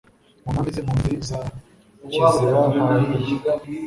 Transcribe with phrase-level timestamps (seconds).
[0.43, 1.39] mu nkambi z impunzi za
[2.11, 3.35] Kiziba hahiye